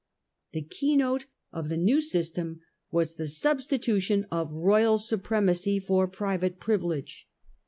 The 0.53 0.63
keynote 0.63 1.27
of 1.51 1.69
the 1.69 1.77
new 1.77 2.01
system 2.01 2.61
was 2.89 3.13
the 3.17 3.27
substitution 3.27 4.25
of 4.31 4.51
royal 4.51 4.97
supremacy 4.97 5.77
for 5.79 6.07
private 6.07 6.59
privilege. 6.59 7.27